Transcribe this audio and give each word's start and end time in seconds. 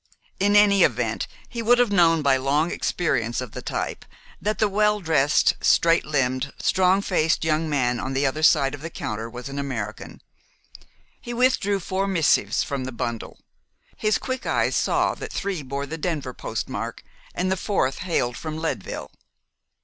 In 0.39 0.55
any 0.55 0.81
event, 0.81 1.27
he 1.47 1.61
would 1.61 1.77
have 1.77 1.91
known, 1.91 2.23
by 2.23 2.35
long 2.35 2.71
experience 2.71 3.39
of 3.39 3.51
the 3.51 3.61
type, 3.61 4.03
that 4.41 4.57
the 4.57 4.67
well 4.67 4.99
dressed, 4.99 5.53
straight 5.63 6.05
limbed, 6.05 6.51
strong 6.57 7.03
faced 7.03 7.45
young 7.45 7.69
man 7.69 7.99
on 7.99 8.13
the 8.13 8.25
other 8.25 8.41
side 8.41 8.73
of 8.73 8.81
the 8.81 8.89
counter 8.89 9.29
was 9.29 9.47
an 9.47 9.59
American. 9.59 10.19
He 11.21 11.35
withdrew 11.35 11.79
four 11.79 12.07
missives 12.07 12.63
from 12.63 12.85
the 12.85 12.91
bundle. 12.91 13.41
His 13.95 14.17
quick 14.17 14.47
eyes 14.47 14.75
saw 14.75 15.13
that 15.13 15.31
three 15.31 15.61
bore 15.61 15.85
the 15.85 15.99
Denver 15.99 16.33
postmark, 16.33 17.03
and 17.35 17.51
the 17.51 17.55
fourth 17.55 17.99
hailed 17.99 18.35
from 18.35 18.57
Leadville. 18.57 19.11